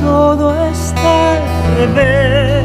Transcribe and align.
todo 0.00 0.54
está 0.66 1.32
al 1.32 1.76
revés. 1.76 2.64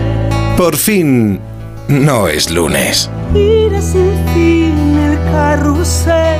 Por 0.58 0.76
fin, 0.76 1.40
no 1.88 2.28
es 2.28 2.50
lunes. 2.50 3.10
Gira 3.34 3.82
sin 3.82 4.14
fin 4.34 4.98
el 4.98 5.20
carrusel, 5.32 6.40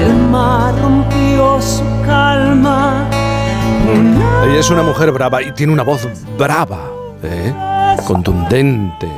el 0.00 0.16
mar 0.30 0.74
rompió 0.80 1.60
su 1.60 1.82
calma. 2.04 3.08
Ella 4.44 4.60
es 4.60 4.70
una 4.70 4.82
mujer 4.82 5.10
brava 5.12 5.42
y 5.42 5.52
tiene 5.52 5.72
una 5.72 5.82
voz 5.82 6.06
brava, 6.38 6.90
¿eh? 7.22 7.52
contundente. 8.06 9.08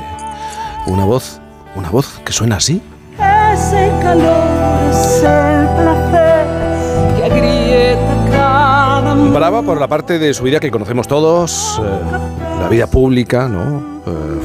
Una 0.87 1.05
voz, 1.05 1.39
una 1.75 1.89
voz 1.89 2.19
que 2.25 2.33
suena 2.33 2.57
así. 2.57 2.81
Ese 3.17 3.91
calor 4.01 4.89
es 4.89 5.23
el 5.23 5.67
placer 5.75 6.22
Brava 9.33 9.63
por 9.63 9.79
la 9.79 9.87
parte 9.87 10.19
de 10.19 10.31
su 10.33 10.43
vida 10.43 10.59
que 10.59 10.69
conocemos 10.69 11.07
todos, 11.07 11.81
eh, 11.83 12.59
la 12.59 12.69
vida 12.69 12.85
pública, 12.85 13.49
¿no? 13.49 13.92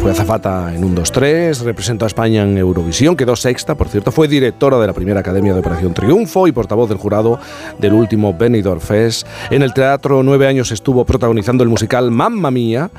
Fue 0.01 0.12
azafata 0.12 0.73
en 0.75 0.84
un 0.84 0.97
2-3, 0.97 1.62
representó 1.65 2.05
a 2.05 2.09
España 2.09 2.45
en 2.45 2.56
Eurovisión, 2.56 3.16
quedó 3.16 3.34
sexta, 3.34 3.75
por 3.75 3.89
cierto, 3.89 4.12
fue 4.12 4.29
directora 4.29 4.79
de 4.79 4.87
la 4.87 4.93
primera 4.93 5.20
Academia 5.20 5.52
de 5.52 5.59
Operación 5.59 5.93
Triunfo 5.93 6.47
y 6.47 6.52
portavoz 6.52 6.89
del 6.89 6.98
jurado 6.98 7.41
del 7.79 7.95
último 7.95 8.33
Benidorm 8.33 8.80
Fest. 8.80 9.27
En 9.51 9.62
el 9.62 9.75
teatro 9.75 10.23
nueve 10.23 10.47
años 10.47 10.70
estuvo 10.70 11.05
protagonizando 11.05 11.65
el 11.65 11.69
musical 11.69 12.12
Mamma 12.12 12.53
Mía. 12.53 12.91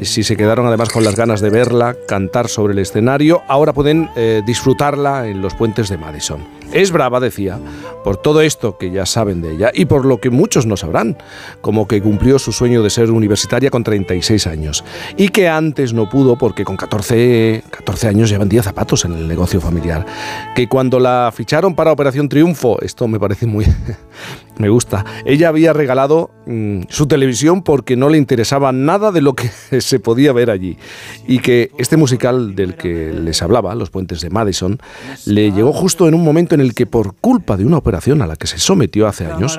Si 0.00 0.22
se 0.22 0.36
quedaron 0.36 0.66
además 0.66 0.88
con 0.88 1.04
las 1.04 1.14
ganas 1.14 1.42
de 1.42 1.50
verla, 1.50 1.94
cantar 2.08 2.48
sobre 2.48 2.72
el 2.72 2.78
escenario, 2.78 3.42
ahora 3.48 3.74
pueden 3.74 4.08
eh, 4.16 4.42
disfrutarla 4.46 5.28
en 5.28 5.42
los 5.42 5.54
puentes 5.54 5.90
de 5.90 5.98
Madison. 5.98 6.42
Es 6.72 6.90
brava, 6.90 7.20
decía, 7.20 7.58
por 8.02 8.16
todo 8.16 8.40
esto 8.40 8.76
que 8.76 8.90
ya 8.90 9.06
saben 9.06 9.40
de 9.40 9.52
ella 9.52 9.70
y 9.72 9.84
por 9.84 10.04
lo 10.04 10.20
que 10.20 10.30
muchos 10.30 10.66
no 10.66 10.76
sabrán, 10.76 11.16
como 11.60 11.86
que 11.86 12.02
cumplió 12.02 12.38
su 12.38 12.52
sueño 12.52 12.82
de 12.82 12.90
ser 12.90 13.10
universitaria 13.10 13.70
con 13.70 13.84
36 13.84 14.46
años 14.46 14.84
y 15.16 15.28
que 15.28 15.48
antes 15.48 15.92
no 15.92 16.08
pudo 16.08 16.36
porque 16.46 16.64
con 16.64 16.76
14, 16.76 17.64
14 17.70 18.06
años 18.06 18.30
llevan 18.30 18.48
10 18.48 18.66
zapatos 18.66 19.04
en 19.04 19.14
el 19.14 19.26
negocio 19.26 19.60
familiar. 19.60 20.06
Que 20.54 20.68
cuando 20.68 21.00
la 21.00 21.32
ficharon 21.34 21.74
para 21.74 21.90
Operación 21.90 22.28
Triunfo, 22.28 22.80
esto 22.82 23.08
me 23.08 23.18
parece 23.18 23.46
muy... 23.46 23.66
me 24.58 24.68
gusta, 24.68 25.04
ella 25.24 25.48
había 25.48 25.72
regalado 25.72 26.30
mm, 26.46 26.82
su 26.88 27.08
televisión 27.08 27.62
porque 27.62 27.96
no 27.96 28.08
le 28.10 28.18
interesaba 28.18 28.70
nada 28.70 29.10
de 29.10 29.22
lo 29.22 29.34
que 29.34 29.48
se 29.80 29.98
podía 29.98 30.32
ver 30.32 30.50
allí. 30.50 30.78
Y 31.26 31.40
que 31.40 31.72
este 31.78 31.96
musical 31.96 32.54
del 32.54 32.76
que 32.76 33.12
les 33.12 33.42
hablaba, 33.42 33.74
Los 33.74 33.90
Puentes 33.90 34.20
de 34.20 34.30
Madison, 34.30 34.78
le 35.24 35.50
llegó 35.50 35.72
justo 35.72 36.06
en 36.06 36.14
un 36.14 36.22
momento 36.22 36.54
en 36.54 36.60
el 36.60 36.74
que 36.74 36.86
por 36.86 37.16
culpa 37.16 37.56
de 37.56 37.66
una 37.66 37.78
operación 37.78 38.22
a 38.22 38.28
la 38.28 38.36
que 38.36 38.46
se 38.46 38.58
sometió 38.58 39.08
hace 39.08 39.26
años, 39.26 39.58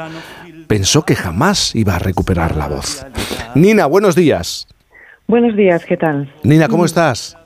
pensó 0.67 1.03
que 1.03 1.17
jamás 1.17 1.75
iba 1.75 1.97
a 1.97 1.99
recuperar 1.99 2.55
la 2.55 2.69
voz. 2.69 3.05
Nina, 3.55 3.87
buenos 3.87 4.15
días. 4.15 4.69
Buenos 5.27 5.55
días, 5.57 5.83
¿qué 5.85 5.97
tal? 5.97 6.31
Nina, 6.43 6.67
¿cómo 6.69 6.85
estás? 6.85 7.37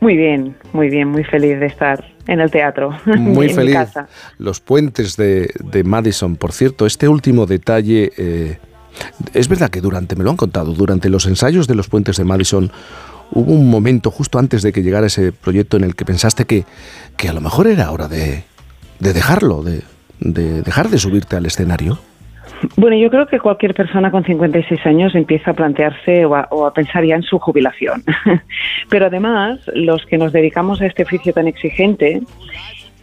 Muy 0.00 0.16
bien, 0.16 0.56
muy 0.72 0.88
bien, 0.88 1.08
muy 1.08 1.24
feliz 1.24 1.58
de 1.60 1.66
estar 1.66 2.02
en 2.26 2.40
el 2.40 2.50
teatro. 2.50 2.96
Muy 3.04 3.16
en 3.16 3.50
mi 3.50 3.54
feliz. 3.54 3.74
casa. 3.74 4.08
Los 4.38 4.60
puentes 4.60 5.16
de, 5.16 5.50
de 5.62 5.84
Madison, 5.84 6.36
por 6.36 6.52
cierto, 6.52 6.86
este 6.86 7.06
último 7.08 7.44
detalle, 7.46 8.12
eh, 8.16 8.58
es 9.34 9.48
verdad 9.48 9.68
que 9.70 9.80
durante, 9.80 10.16
me 10.16 10.24
lo 10.24 10.30
han 10.30 10.36
contado, 10.36 10.72
durante 10.72 11.10
los 11.10 11.26
ensayos 11.26 11.66
de 11.66 11.74
los 11.74 11.88
puentes 11.88 12.16
de 12.16 12.24
Madison 12.24 12.70
hubo 13.30 13.52
un 13.52 13.68
momento 13.68 14.10
justo 14.10 14.38
antes 14.38 14.62
de 14.62 14.72
que 14.72 14.82
llegara 14.82 15.06
ese 15.08 15.32
proyecto 15.32 15.76
en 15.76 15.84
el 15.84 15.94
que 15.94 16.06
pensaste 16.06 16.46
que, 16.46 16.64
que 17.18 17.28
a 17.28 17.34
lo 17.34 17.42
mejor 17.42 17.66
era 17.66 17.90
hora 17.90 18.08
de, 18.08 18.44
de 19.00 19.12
dejarlo, 19.12 19.62
de, 19.62 19.82
de 20.20 20.62
dejar 20.62 20.88
de 20.88 20.96
subirte 20.98 21.36
al 21.36 21.44
escenario. 21.44 21.98
Bueno, 22.76 22.96
yo 22.96 23.10
creo 23.10 23.26
que 23.26 23.38
cualquier 23.38 23.74
persona 23.74 24.10
con 24.10 24.24
56 24.24 24.84
años 24.86 25.14
empieza 25.14 25.52
a 25.52 25.54
plantearse 25.54 26.24
o 26.24 26.34
a, 26.34 26.48
o 26.50 26.66
a 26.66 26.72
pensar 26.72 27.04
ya 27.04 27.14
en 27.14 27.22
su 27.22 27.38
jubilación. 27.38 28.02
Pero 28.88 29.06
además, 29.06 29.60
los 29.74 30.04
que 30.06 30.18
nos 30.18 30.32
dedicamos 30.32 30.80
a 30.80 30.86
este 30.86 31.04
oficio 31.04 31.32
tan 31.32 31.46
exigente, 31.46 32.20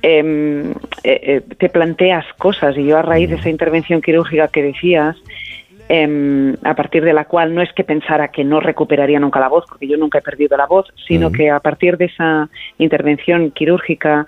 em, 0.01 0.71
eh, 0.71 0.73
eh, 1.03 1.41
te 1.57 1.69
planteas 1.69 2.25
cosas. 2.37 2.77
Y 2.77 2.85
yo 2.85 2.97
a 2.97 3.01
raíz 3.01 3.29
de 3.29 3.35
esa 3.37 3.49
intervención 3.49 4.01
quirúrgica 4.01 4.49
que 4.49 4.63
decías, 4.63 5.15
em, 5.87 6.55
a 6.63 6.75
partir 6.75 7.03
de 7.03 7.13
la 7.13 7.25
cual 7.25 7.55
no 7.55 7.61
es 7.61 7.71
que 7.73 7.83
pensara 7.83 8.29
que 8.29 8.43
no 8.43 8.59
recuperaría 8.59 9.19
nunca 9.19 9.39
la 9.39 9.47
voz, 9.47 9.65
porque 9.69 9.87
yo 9.87 9.97
nunca 9.97 10.19
he 10.19 10.21
perdido 10.21 10.57
la 10.57 10.65
voz, 10.65 10.87
sino 11.07 11.31
que 11.31 11.49
a 11.49 11.59
partir 11.59 11.97
de 11.97 12.05
esa 12.05 12.49
intervención 12.77 13.51
quirúrgica 13.51 14.25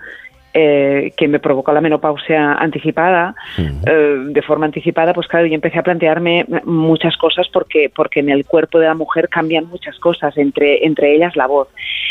eh, 0.54 1.12
que 1.16 1.28
me 1.28 1.38
provocó 1.38 1.72
la 1.72 1.80
menopausia 1.80 2.54
anticipada, 2.54 3.34
eh, 3.58 4.16
de 4.28 4.42
forma 4.42 4.66
anticipada, 4.66 5.12
pues 5.12 5.26
claro, 5.28 5.46
yo 5.46 5.54
empecé 5.54 5.78
a 5.78 5.82
plantearme 5.82 6.46
muchas 6.64 7.16
cosas 7.16 7.46
porque, 7.52 7.90
porque 7.94 8.20
en 8.20 8.30
el 8.30 8.44
cuerpo 8.46 8.78
de 8.78 8.86
la 8.86 8.94
mujer 8.94 9.28
cambian 9.28 9.66
muchas 9.66 9.98
cosas, 9.98 10.36
entre, 10.38 10.86
entre 10.86 11.14
ellas 11.14 11.36
la 11.36 11.46
voz. 11.46 11.68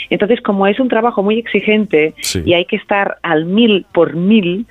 Entonces, 0.09 0.40
como 0.42 0.68
es 0.68 0.80
un 0.80 0.88
trabajo 0.88 1.24
muy 1.24 1.40
exigente 1.40 2.14
Sí. 2.22 2.42
y 2.46 2.53
hay 2.53 2.66
que 2.66 2.76
estar 2.76 3.18
al 3.24 3.46
mil 3.46 3.86
por 3.92 4.16
mil, 4.16 4.66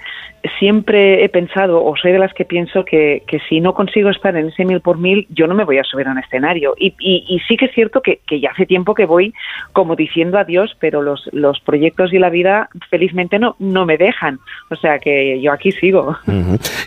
siempre 0.59 1.25
he 1.25 1.29
pensado, 1.29 1.85
o 1.85 1.97
soy 1.97 2.13
de 2.13 2.19
las 2.19 2.33
que 2.33 2.45
pienso, 2.45 2.85
que, 2.85 3.23
que 3.27 3.41
si 3.49 3.61
no 3.61 3.75
consigo 3.75 4.11
estar 4.11 4.37
en 4.37 4.49
ese 4.49 4.65
mil 4.65 4.81
por 4.81 4.99
mil, 4.99 5.27
yo 5.31 5.47
no 5.47 5.55
me 5.55 5.65
voy 5.65 5.79
a 5.79 5.85
subir 5.85 6.07
a 6.09 6.13
un 6.13 6.19
escenario. 6.19 6.75
Y, 6.79 6.95
y, 7.01 7.25
y 7.29 7.41
sí 7.49 7.57
que 7.57 7.67
es 7.67 7.75
cierto 7.75 8.01
que, 8.01 8.21
que 8.27 8.41
ya 8.41 8.51
hace 8.51 8.67
tiempo 8.67 8.95
que 8.95 9.07
voy 9.07 9.35
como 9.73 9.97
diciendo 9.97 10.39
adiós, 10.39 10.77
pero 10.81 11.03
los, 11.03 11.29
los 11.33 11.61
proyectos 11.61 12.13
y 12.13 12.19
la 12.19 12.31
vida 12.31 12.69
felizmente 12.91 13.39
no, 13.39 13.57
no 13.59 13.87
me 13.87 13.97
dejan. 13.97 14.39
O 14.71 14.77
sea 14.77 14.99
que 14.99 15.41
yo 15.41 15.53
aquí 15.53 15.73
sigo. 15.73 16.17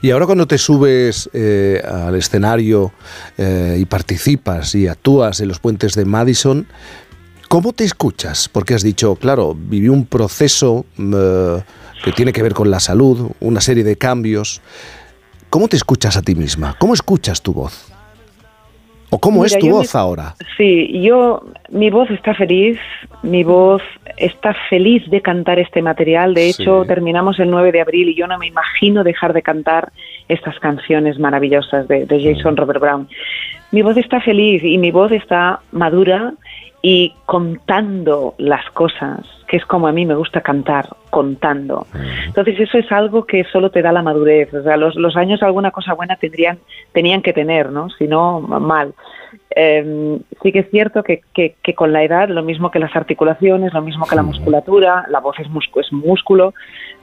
Y 0.02 0.12
ahora 0.12 0.26
cuando 0.26 0.48
te 0.48 0.58
subes 0.58 1.30
eh, 1.34 1.82
al 1.84 2.16
escenario 2.16 2.92
eh, 3.38 3.78
y 3.80 3.86
participas 3.86 4.74
y 4.76 4.88
actúas 4.88 5.42
en 5.42 5.48
los 5.48 5.60
puentes 5.60 5.96
de 5.96 6.06
Madison, 6.06 6.66
¿cómo 7.48 7.74
te 7.74 7.84
escuchas? 7.84 8.50
Porque 8.50 8.74
has 8.74 8.84
dicho, 8.84 9.16
claro, 9.16 9.56
viví 9.56 9.90
un 9.90 10.06
proceso 10.06 10.86
eh, 10.98 11.62
que 12.04 12.12
tiene 12.12 12.32
que 12.34 12.44
ver 12.44 12.54
con 12.54 12.72
la 12.72 12.80
salud, 12.80 13.32
una 13.40 13.62
serie 13.62 13.84
de 13.84 13.98
cambios. 13.98 14.62
¿Cómo 15.50 15.68
te 15.68 15.76
escuchas 15.76 16.16
a 16.18 16.22
ti 16.22 16.36
misma? 16.36 16.76
¿Cómo 16.80 16.94
escuchas 16.94 17.42
tu 17.42 17.54
voz? 17.54 17.92
¿O 19.12 19.18
cómo 19.20 19.42
Mira, 19.42 19.48
es 19.48 19.60
tu 19.60 19.70
voz 19.72 19.96
ahora? 19.96 20.36
Sí, 20.56 21.02
yo, 21.02 21.44
mi 21.72 21.90
voz 21.90 22.12
está 22.12 22.36
feliz, 22.36 22.78
mi 23.24 23.44
voz 23.44 23.82
está 24.18 24.56
feliz 24.70 25.02
de 25.10 25.22
cantar 25.24 25.58
este 25.58 25.82
material. 25.82 26.36
De 26.36 26.48
hecho, 26.48 26.84
Sí. 26.84 26.88
terminamos 26.88 27.40
el 27.40 27.50
9 27.50 27.72
de 27.72 27.82
abril 27.82 28.10
y 28.10 28.16
yo 28.16 28.28
no 28.28 28.38
me 28.38 28.46
imagino 28.46 29.04
dejar 29.04 29.34
de 29.34 29.42
cantar 29.42 29.92
estas 30.28 30.60
canciones 30.60 31.18
maravillosas 31.18 31.88
de, 31.88 32.06
de 32.06 32.24
Jason 32.36 32.56
Robert 32.56 32.80
Brown. 32.82 33.08
Mi 33.72 33.82
voz 33.82 33.98
está 33.98 34.22
feliz 34.22 34.64
y 34.64 34.78
mi 34.78 34.92
voz 34.92 35.12
está 35.12 35.62
madura 35.72 36.34
y 36.82 37.14
contando 37.26 38.36
las 38.38 38.70
cosas, 38.72 39.20
que 39.48 39.58
es 39.58 39.66
como 39.66 39.88
a 39.88 39.92
mí 39.92 40.06
me 40.06 40.16
gusta 40.16 40.42
cantar, 40.42 40.88
contando. 41.10 41.86
Entonces 42.26 42.60
eso 42.60 42.78
es 42.78 42.90
algo 42.92 43.26
que 43.26 43.44
solo 43.46 43.70
te 43.70 43.82
da 43.82 43.92
la 43.92 44.02
madurez. 44.02 44.54
O 44.54 44.64
sea, 44.64 44.78
los, 44.78 44.96
los 44.96 45.18
años 45.18 45.44
alguna 45.44 45.72
cosa 45.72 45.94
buena 45.94 46.16
tendrían, 46.16 46.60
tenían 46.94 47.22
que 47.22 47.34
tener, 47.34 47.72
¿no? 47.72 47.90
Si 47.90 48.08
no, 48.08 48.40
mal. 48.40 48.94
Eh, 49.56 50.20
sí 50.42 50.52
que 50.52 50.60
es 50.60 50.70
cierto 50.72 51.04
que, 51.04 51.22
que, 51.34 51.56
que 51.62 51.74
con 51.76 51.92
la 51.92 52.04
edad, 52.04 52.30
lo 52.30 52.44
mismo 52.44 52.72
que 52.72 52.80
las 52.80 52.96
articulaciones, 52.96 53.74
lo 53.74 53.82
mismo 53.82 54.06
que 54.08 54.16
la 54.16 54.24
musculatura, 54.24 55.06
la 55.10 55.20
voz 55.20 55.38
es, 55.40 55.48
muscu- 55.50 55.82
es 55.82 55.92
músculo, 55.92 56.54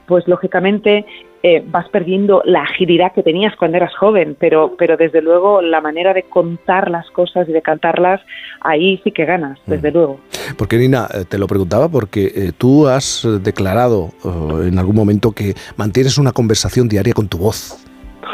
pues 0.06 0.26
lógicamente 0.26 1.04
eh, 1.48 1.62
vas 1.64 1.88
perdiendo 1.90 2.42
la 2.44 2.62
agilidad 2.62 3.12
que 3.12 3.22
tenías 3.22 3.54
cuando 3.54 3.76
eras 3.76 3.94
joven, 3.94 4.36
pero, 4.36 4.74
pero 4.76 4.96
desde 4.96 5.22
luego 5.22 5.62
la 5.62 5.80
manera 5.80 6.12
de 6.12 6.24
contar 6.24 6.90
las 6.90 7.08
cosas 7.12 7.48
y 7.48 7.52
de 7.52 7.62
cantarlas, 7.62 8.20
ahí 8.62 9.00
sí 9.04 9.12
que 9.12 9.24
ganas, 9.24 9.56
desde 9.64 9.92
luego. 9.92 10.18
Porque 10.58 10.76
Nina, 10.76 11.06
eh, 11.14 11.24
te 11.28 11.38
lo 11.38 11.46
preguntaba 11.46 11.88
porque 11.88 12.32
eh, 12.34 12.52
tú 12.58 12.88
has 12.88 13.24
eh, 13.24 13.38
declarado 13.40 14.08
eh, 14.24 14.66
en 14.66 14.76
algún 14.80 14.96
momento 14.96 15.30
que 15.30 15.54
mantienes 15.76 16.18
una 16.18 16.32
conversación 16.32 16.88
diaria 16.88 17.14
con 17.14 17.28
tu 17.28 17.38
voz. 17.38 17.78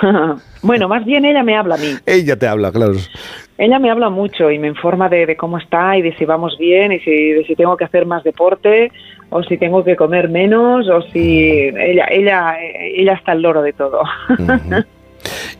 bueno, 0.62 0.88
más 0.88 1.04
bien 1.04 1.26
ella 1.26 1.42
me 1.42 1.54
habla 1.54 1.74
a 1.74 1.78
mí. 1.78 1.94
Ella 2.06 2.38
te 2.38 2.46
habla, 2.46 2.72
claro. 2.72 2.94
Ella 3.58 3.78
me 3.78 3.90
habla 3.90 4.08
mucho 4.08 4.50
y 4.50 4.58
me 4.58 4.68
informa 4.68 5.10
de, 5.10 5.26
de 5.26 5.36
cómo 5.36 5.58
está 5.58 5.98
y 5.98 6.02
de 6.02 6.16
si 6.16 6.24
vamos 6.24 6.56
bien 6.58 6.92
y 6.92 7.00
si, 7.00 7.10
de 7.10 7.44
si 7.44 7.56
tengo 7.56 7.76
que 7.76 7.84
hacer 7.84 8.06
más 8.06 8.24
deporte 8.24 8.90
o 9.32 9.42
si 9.42 9.56
tengo 9.56 9.82
que 9.82 9.96
comer 9.96 10.28
menos 10.28 10.88
o 10.88 11.02
si 11.10 11.50
ella 11.68 12.06
ella 12.10 12.54
ella 12.60 13.14
está 13.14 13.32
al 13.32 13.42
loro 13.42 13.62
de 13.62 13.72
todo. 13.72 14.02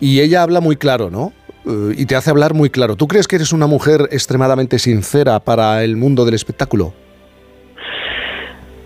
Y 0.01 0.21
ella 0.21 0.43
habla 0.43 0.61
muy 0.61 0.75
claro, 0.75 1.09
¿no? 1.09 1.33
Eh, 1.65 1.95
y 1.97 2.07
te 2.07 2.17
hace 2.17 2.31
hablar 2.31 2.53
muy 2.55 2.69
claro. 2.71 2.97
¿Tú 2.97 3.07
crees 3.07 3.29
que 3.29 3.37
eres 3.37 3.53
una 3.53 3.69
mujer 3.69 4.09
extremadamente 4.11 4.81
sincera 4.81 5.39
para 5.39 5.85
el 5.85 5.97
mundo 5.97 6.25
del 6.25 6.35
espectáculo? 6.35 6.93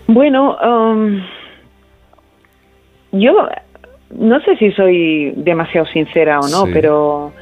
Bueno, 0.05 0.55
um, 0.63 1.19
yo 3.11 3.33
no 4.11 4.39
sé 4.41 4.55
si 4.57 4.71
soy 4.73 5.33
demasiado 5.35 5.87
sincera 5.87 6.39
o 6.39 6.47
no, 6.47 6.65
Sí. 6.65 6.71
pero 6.73 7.33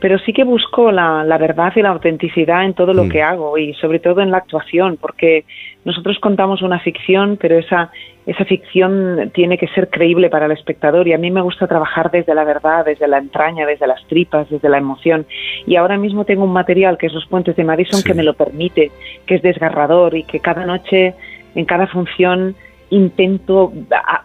pero 0.00 0.18
sí 0.20 0.32
que 0.32 0.44
busco 0.44 0.92
la, 0.92 1.24
la 1.24 1.38
verdad 1.38 1.72
y 1.76 1.82
la 1.82 1.90
autenticidad 1.90 2.64
en 2.64 2.74
todo 2.74 2.94
lo 2.94 3.04
Mm. 3.04 3.08
que 3.08 3.22
hago 3.22 3.58
y 3.58 3.74
sobre 3.74 3.98
todo 3.98 4.20
en 4.20 4.30
la 4.30 4.38
actuación, 4.38 4.96
porque 5.00 5.44
nosotros 5.84 6.18
contamos 6.20 6.62
una 6.62 6.78
ficción, 6.80 7.36
pero 7.40 7.58
esa, 7.58 7.90
esa 8.26 8.44
ficción 8.44 9.30
tiene 9.34 9.58
que 9.58 9.66
ser 9.68 9.88
creíble 9.90 10.28
para 10.30 10.46
el 10.46 10.52
espectador 10.52 11.08
y 11.08 11.14
a 11.14 11.18
mí 11.18 11.30
me 11.30 11.40
gusta 11.40 11.66
trabajar 11.66 12.10
desde 12.10 12.34
la 12.34 12.44
verdad, 12.44 12.84
desde 12.84 13.08
la 13.08 13.18
entraña, 13.18 13.66
desde 13.66 13.86
las 13.86 14.04
tripas, 14.06 14.48
desde 14.50 14.68
la 14.68 14.78
emoción. 14.78 15.26
Y 15.66 15.76
ahora 15.76 15.96
mismo 15.96 16.24
tengo 16.24 16.44
un 16.44 16.52
material 16.52 16.98
que 16.98 17.06
es 17.06 17.12
Los 17.14 17.26
Puentes 17.26 17.56
de 17.56 17.64
Madison 17.64 18.00
Sí. 18.00 18.04
que 18.04 18.14
me 18.14 18.22
lo 18.22 18.34
permite, 18.34 18.90
que 19.26 19.36
es 19.36 19.42
desgarrador 19.42 20.14
y 20.16 20.22
que 20.24 20.40
cada 20.40 20.64
noche, 20.66 21.14
en 21.54 21.64
cada 21.64 21.86
función, 21.86 22.54
intento 22.90 23.72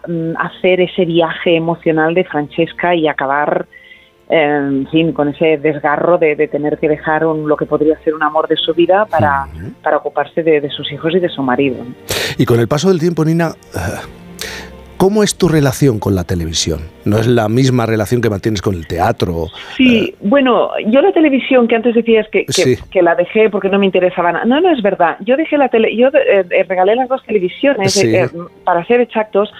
mm, 0.08 0.36
hacer 0.38 0.80
ese 0.80 1.04
viaje 1.04 1.56
emocional 1.56 2.14
de 2.14 2.24
Francesca 2.24 2.94
y 2.94 3.08
acabar 3.08 3.66
en 4.36 4.88
fin, 4.90 5.12
con 5.12 5.28
ese 5.28 5.58
desgarro 5.58 6.18
de, 6.18 6.34
de 6.34 6.48
tener 6.48 6.78
que 6.78 6.88
dejar 6.88 7.24
un- 7.24 7.48
lo 7.48 7.56
que 7.56 7.66
podría 7.66 7.96
ser 8.02 8.14
un 8.14 8.22
amor 8.22 8.48
de 8.48 8.56
su 8.56 8.74
vida 8.74 9.06
para, 9.06 9.46
para 9.82 9.98
ocuparse 9.98 10.42
de, 10.42 10.60
de 10.60 10.70
sus 10.70 10.90
hijos 10.92 11.14
y 11.14 11.20
de 11.20 11.28
su 11.28 11.42
marido. 11.42 11.76
Y 12.36 12.44
con 12.44 12.58
el 12.58 12.66
paso 12.66 12.88
del 12.88 12.98
tiempo, 12.98 13.24
Nina, 13.24 13.50
eh, 13.74 13.78
¿cómo 14.96 15.22
es 15.22 15.36
tu 15.36 15.48
relación 15.48 15.98
con 16.00 16.14
la 16.16 16.24
televisión? 16.24 16.80
¿No 17.04 17.18
es 17.18 17.26
la 17.26 17.48
misma 17.48 17.86
relación 17.86 18.20
que 18.20 18.28
mantienes 18.30 18.60
con 18.62 18.74
el 18.74 18.86
teatro? 18.88 19.46
Sí, 19.76 20.14
bueno, 20.20 20.70
yo 20.86 21.00
la 21.00 21.12
televisión 21.12 21.68
que 21.68 21.76
antes 21.76 21.94
decías 21.94 22.26
que, 22.32 22.44
que, 22.46 22.52
Sí. 22.52 22.76
que 22.90 23.02
la 23.02 23.14
dejé 23.14 23.50
porque 23.50 23.68
no 23.68 23.78
me 23.78 23.86
interesaba 23.86 24.32
nada. 24.32 24.44
No, 24.46 24.60
no 24.60 24.70
es 24.70 24.82
verdad. 24.82 25.16
Yo 25.20 25.36
dejé 25.36 25.58
la 25.58 25.68
tele, 25.68 25.94
yo 25.96 26.08
eh, 26.08 26.44
eh, 26.50 26.64
regalé 26.68 26.96
las 26.96 27.08
dos 27.08 27.22
televisiones, 27.24 27.92
Sí. 27.92 28.08
eh, 28.14 28.24
eh, 28.24 28.28
para 28.64 28.84
ser 28.86 29.00
exactos, 29.00 29.52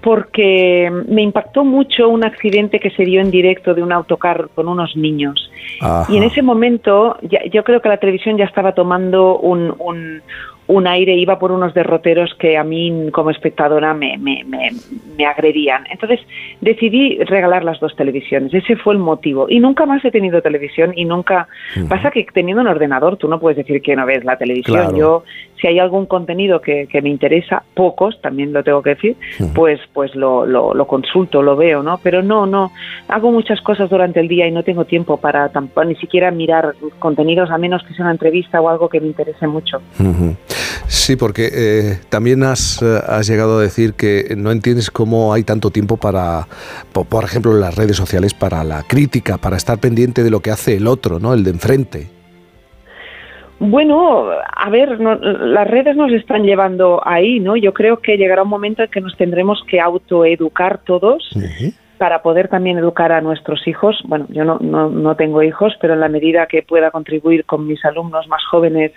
porque 0.00 0.90
me 1.08 1.22
impactó 1.22 1.64
mucho 1.64 2.08
un 2.08 2.24
accidente 2.24 2.78
que 2.80 2.90
se 2.90 3.04
dio 3.04 3.20
en 3.20 3.30
directo 3.30 3.74
de 3.74 3.82
un 3.82 3.92
autocar 3.92 4.48
con 4.54 4.68
unos 4.68 4.96
niños. 4.96 5.50
Ajá. 5.80 6.10
Y 6.12 6.16
en 6.16 6.22
ese 6.24 6.42
momento 6.42 7.16
ya- 7.22 7.44
yo 7.46 7.64
creo 7.64 7.80
que 7.82 7.88
la 7.88 7.98
televisión 7.98 8.36
ya 8.36 8.44
estaba 8.44 8.72
tomando 8.72 9.38
un, 9.38 9.74
un, 9.78 10.22
un 10.66 10.86
aire, 10.86 11.14
iba 11.16 11.38
por 11.38 11.52
unos 11.52 11.74
derroteros 11.74 12.32
que 12.38 12.56
a 12.56 12.64
mí 12.64 13.08
como 13.12 13.30
espectadora 13.30 13.92
me, 13.92 14.16
me, 14.18 14.44
me, 14.44 14.70
me 15.18 15.26
agredían. 15.26 15.84
Entonces 15.90 16.20
decidí 16.60 17.18
regalar 17.24 17.64
las 17.64 17.80
dos 17.80 17.94
televisiones, 17.96 18.54
ese 18.54 18.76
fue 18.76 18.94
el 18.94 19.00
motivo. 19.00 19.46
Y 19.50 19.60
nunca 19.60 19.84
más 19.84 20.04
he 20.04 20.10
tenido 20.10 20.40
televisión 20.40 20.92
y 20.96 21.04
nunca... 21.04 21.48
Pasa 21.88 22.10
que 22.10 22.24
teniendo 22.32 22.62
un 22.62 22.68
ordenador 22.68 23.16
tú 23.16 23.28
no 23.28 23.38
puedes 23.40 23.56
decir 23.58 23.82
que 23.82 23.96
no 23.96 24.06
ves 24.06 24.24
la 24.24 24.36
televisión. 24.38 24.76
Claro. 24.78 24.96
Yo, 24.96 25.24
si 25.60 25.66
hay 25.66 25.78
algún 25.78 26.06
contenido 26.06 26.60
que, 26.60 26.86
que 26.86 27.02
me 27.02 27.08
interesa, 27.10 27.62
pocos, 27.74 28.20
también 28.22 28.52
lo 28.52 28.62
tengo 28.64 28.82
que 28.82 28.90
decir, 28.90 29.16
pues, 29.54 29.80
pues 29.92 30.14
lo, 30.14 30.46
lo, 30.46 30.74
lo 30.74 30.86
consulto, 30.86 31.42
lo 31.42 31.56
veo, 31.56 31.82
¿no? 31.82 31.98
Pero 32.02 32.22
no, 32.22 32.46
no, 32.46 32.72
hago 33.08 33.30
muchas 33.30 33.60
cosas 33.60 33.90
durante 33.90 34.20
el 34.20 34.28
día 34.28 34.46
y 34.46 34.52
no 34.52 34.62
tengo 34.62 34.84
tiempo 34.84 35.16
para 35.18 35.48
tampoco, 35.50 35.84
ni 35.84 35.94
siquiera 35.96 36.30
mirar 36.30 36.74
contenidos, 36.98 37.50
a 37.50 37.58
menos 37.58 37.82
que 37.84 37.94
sea 37.94 38.04
una 38.06 38.12
entrevista 38.12 38.60
o 38.60 38.68
algo 38.68 38.88
que 38.88 39.00
me 39.00 39.06
interese 39.08 39.46
mucho. 39.46 39.80
Sí, 40.86 41.16
porque 41.16 41.48
eh, 41.52 41.98
también 42.08 42.42
has, 42.42 42.82
eh, 42.82 43.00
has 43.06 43.26
llegado 43.28 43.58
a 43.58 43.62
decir 43.62 43.94
que 43.94 44.34
no 44.36 44.50
entiendes 44.50 44.90
cómo 44.90 45.32
hay 45.32 45.44
tanto 45.44 45.70
tiempo 45.70 45.96
para, 45.96 46.46
po- 46.92 47.04
por 47.04 47.24
ejemplo, 47.24 47.52
en 47.52 47.60
las 47.60 47.76
redes 47.76 47.96
sociales, 47.96 48.34
para 48.34 48.64
la 48.64 48.82
crítica, 48.82 49.38
para 49.38 49.56
estar 49.56 49.78
pendiente 49.78 50.24
de 50.24 50.30
lo 50.30 50.40
que 50.40 50.50
hace 50.50 50.76
el 50.76 50.86
otro, 50.86 51.20
¿no? 51.20 51.32
El 51.34 51.44
de 51.44 51.50
enfrente. 51.50 52.08
Bueno, 53.60 54.30
a 54.30 54.70
ver, 54.70 54.98
no- 55.00 55.16
las 55.16 55.68
redes 55.68 55.94
nos 55.94 56.10
están 56.12 56.44
llevando 56.44 57.00
ahí, 57.04 57.40
¿no? 57.40 57.56
Yo 57.56 57.74
creo 57.74 57.98
que 57.98 58.16
llegará 58.16 58.42
un 58.42 58.48
momento 58.48 58.82
en 58.82 58.90
que 58.90 59.02
nos 59.02 59.14
tendremos 59.18 59.62
que 59.68 59.78
autoeducar 59.80 60.78
todos 60.78 61.28
para 61.98 62.22
poder 62.22 62.48
también 62.48 62.78
educar 62.78 63.12
a 63.12 63.20
nuestros 63.20 63.68
hijos. 63.68 64.00
Bueno, 64.06 64.24
yo 64.30 64.44
no, 64.46 64.56
no, 64.62 64.88
no 64.88 65.14
tengo 65.14 65.42
hijos, 65.42 65.74
pero 65.78 65.92
en 65.92 66.00
la 66.00 66.08
medida 66.08 66.46
que 66.46 66.62
pueda 66.62 66.90
contribuir 66.90 67.44
con 67.44 67.66
mis 67.66 67.84
alumnos 67.84 68.26
más 68.28 68.42
jóvenes 68.50 68.92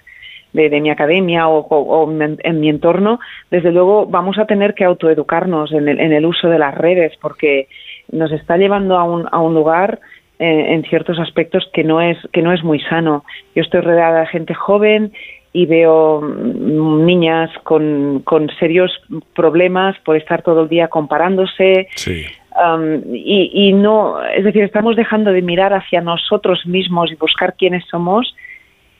de, 0.53 0.69
de 0.69 0.79
mi 0.79 0.89
academia 0.91 1.49
o, 1.49 1.67
o- 1.67 2.03
o 2.05 2.09
en, 2.11 2.37
en 2.41 2.59
mi 2.61 2.69
entorno, 2.69 3.19
desde 3.51 3.71
luego 3.73 4.05
vamos 4.05 4.37
a 4.37 4.45
tener 4.45 4.75
que 4.75 4.85
autoeducarnos 4.85 5.73
en 5.73 5.89
el, 5.89 5.99
en 5.99 6.13
el 6.13 6.25
uso 6.25 6.47
de 6.47 6.59
las 6.59 6.73
redes 6.75 7.11
porque 7.21 7.67
nos 8.11 8.31
está 8.31 8.55
llevando 8.55 8.97
a 8.97 9.03
un, 9.03 9.27
a 9.29 9.39
un 9.41 9.53
lugar 9.55 9.99
eh, 10.43 10.73
en 10.73 10.83
ciertos 10.83 11.19
aspectos 11.19 11.69
que 11.73 11.83
no 11.83 12.01
es 12.01 12.17
que 12.33 12.41
no 12.41 12.51
es 12.51 12.63
muy 12.63 12.79
sano. 12.81 13.23
Yo 13.55 13.61
estoy 13.61 13.79
rodeada 13.79 14.21
de 14.21 14.27
gente 14.27 14.53
joven 14.53 15.13
y 15.53 15.65
veo 15.65 16.19
mm, 16.21 17.05
niñas 17.05 17.49
con, 17.63 18.21
con 18.25 18.49
serios 18.59 18.91
problemas 19.33 19.97
por 19.99 20.17
estar 20.17 20.41
todo 20.41 20.63
el 20.63 20.69
día 20.69 20.89
comparándose, 20.89 21.87
Sí. 21.95 22.25
Um, 22.55 23.01
y, 23.11 23.49
y 23.51 23.73
no, 23.73 24.23
es 24.23 24.43
decir, 24.43 24.63
estamos 24.63 24.95
dejando 24.95 25.31
de 25.31 25.41
mirar 25.41 25.73
hacia 25.73 26.01
nosotros 26.01 26.67
mismos 26.67 27.11
y 27.11 27.15
buscar 27.15 27.55
quiénes 27.57 27.83
somos 27.89 28.35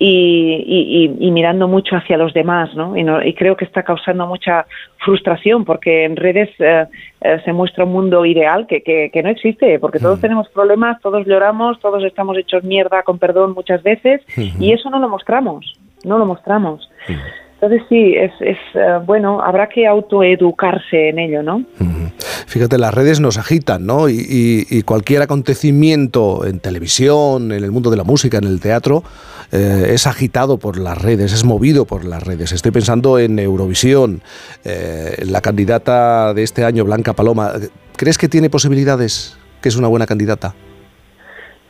y, 0.06 0.64
y- 0.68 1.06
y- 1.06 1.28
y 1.28 1.32
mirando 1.32 1.68
mucho 1.70 1.96
hacia 1.96 2.18
los 2.18 2.34
demás, 2.34 2.76
¿no? 2.76 2.98
Y, 2.98 3.04
no- 3.04 3.24
y 3.24 3.34
creo 3.34 3.56
que 3.56 3.64
está 3.64 3.84
causando 3.84 4.28
mucha 4.28 4.66
frustración 5.06 5.64
porque 5.64 6.04
en 6.04 6.18
redes 6.18 6.50
eh, 6.60 6.86
eh, 7.22 7.42
se 7.46 7.54
muestra 7.54 7.86
un 7.86 7.94
mundo 7.94 8.26
ideal 8.26 8.68
que, 8.68 8.82
que- 8.84 9.10
que 9.14 9.24
no 9.24 9.30
existe, 9.30 9.80
porque 9.80 10.00
todos 10.00 10.20
tenemos 10.20 10.50
problemas, 10.50 11.00
todos 11.02 11.26
lloramos, 11.26 11.80
todos 11.80 12.04
estamos 12.04 12.38
hechos 12.38 12.64
mierda, 12.66 13.04
con 13.04 13.18
perdón, 13.18 13.54
muchas 13.54 13.82
veces, 13.82 14.20
y 14.60 14.74
eso 14.74 14.90
no 14.90 15.00
lo 15.00 15.08
mostramos, 15.08 15.80
no 16.04 16.18
lo 16.18 16.26
mostramos. 16.26 16.90
Entonces 17.62 17.82
sí, 17.88 18.14
es, 18.16 18.34
es 18.42 18.58
eh, 18.74 19.00
bueno, 19.06 19.40
habrá 19.42 19.70
que 19.70 19.88
autoeducarse 19.88 21.08
en 21.10 21.20
ello, 21.20 21.42
¿no? 21.44 21.64
Fíjate, 22.48 22.78
las 22.78 22.94
redes 22.94 23.20
nos 23.22 23.38
agitan, 23.38 23.86
¿no? 23.86 24.10
Y, 24.10 24.16
y- 24.30 24.66
y 24.70 24.82
cualquier 24.84 25.22
acontecimiento 25.22 26.46
en 26.46 26.60
televisión, 26.60 27.52
en 27.54 27.64
el 27.64 27.72
mundo 27.72 27.90
de 27.90 27.98
la 27.98 28.04
música, 28.04 28.38
en 28.38 28.44
el 28.44 28.60
teatro, 28.60 29.02
eh, 29.54 29.94
es 29.94 30.08
agitado 30.08 30.58
por 30.58 30.80
las 30.80 31.00
redes, 31.00 31.32
es 31.32 31.46
movido 31.46 31.86
por 31.86 32.06
las 32.06 32.24
redes. 32.24 32.52
Estoy 32.52 32.72
pensando 32.72 33.20
en 33.20 33.38
Eurovisión, 33.38 34.24
eh, 34.66 35.24
la 35.28 35.42
candidata 35.42 36.34
de 36.34 36.42
este 36.42 36.66
año, 36.66 36.84
Blanca 36.86 37.14
Paloma. 37.14 37.52
¿Crees 37.96 38.18
que 38.18 38.28
tiene 38.28 38.50
posibilidades? 38.50 39.38
¿Que 39.62 39.70
es 39.70 39.76
una 39.76 39.88
buena 39.88 40.08
candidata? 40.08 40.56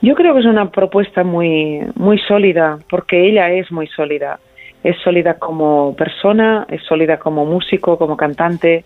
Yo 0.01 0.15
creo 0.15 0.33
que 0.33 0.39
es 0.39 0.45
una 0.45 0.71
propuesta 0.71 1.25
muy, 1.25 1.81
muy 1.95 2.19
sólida, 2.19 2.79
porque 2.89 3.27
ella 3.27 3.51
es 3.51 3.69
muy 3.69 3.87
sólida. 3.87 4.39
Es 4.81 4.95
sólida 5.03 5.33
como 5.33 5.93
persona, 5.97 6.65
es 6.69 6.81
sólida 6.83 7.19
como 7.19 7.45
músico, 7.45 7.97
como 7.97 8.15
cantante. 8.15 8.85